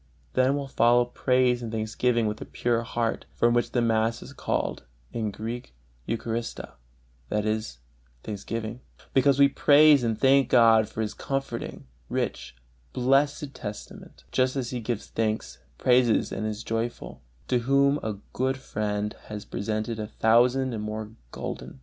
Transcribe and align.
Then 0.33 0.55
will 0.55 0.67
follow 0.67 1.05
praise 1.05 1.61
and 1.61 1.71
thanksgiving 1.71 2.25
with 2.25 2.41
a 2.41 2.45
pure 2.45 2.81
heart, 2.81 3.27
from 3.35 3.53
which 3.53 3.69
the 3.69 3.83
mass 3.83 4.23
is 4.23 4.33
called 4.33 4.83
in 5.13 5.29
Greek 5.29 5.75
Eucharistia, 6.07 6.71
that 7.29 7.45
is, 7.45 7.77
"thanksgiving," 8.23 8.79
because 9.13 9.37
we 9.37 9.47
praise 9.47 10.03
and 10.03 10.19
thank 10.19 10.49
God 10.49 10.89
for 10.89 11.03
this 11.03 11.13
comforting, 11.13 11.85
rich, 12.09 12.55
blessed 12.93 13.53
testament, 13.53 14.23
just 14.31 14.55
as 14.55 14.71
he 14.71 14.79
gives 14.79 15.05
thanks, 15.05 15.59
praises 15.77 16.31
and 16.31 16.47
is 16.47 16.63
joyful, 16.63 17.21
to 17.47 17.59
whom 17.59 17.99
a 18.01 18.17
good 18.33 18.57
friend 18.57 19.15
has 19.25 19.45
presented 19.45 19.99
a 19.99 20.07
thousand 20.07 20.73
and 20.73 20.81
more 20.81 21.11
gulden. 21.31 21.79